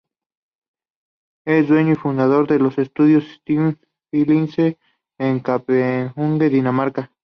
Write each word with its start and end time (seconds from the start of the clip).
Es 1.45 1.67
dueño 1.67 1.91
y 1.91 1.95
fundador 1.95 2.47
de 2.47 2.57
los 2.57 2.79
estudios 2.79 3.23
"Sweet 3.45 3.77
Silence" 4.09 4.79
en 5.19 5.39
Copenhague, 5.41 6.49
Dinamarca. 6.49 7.11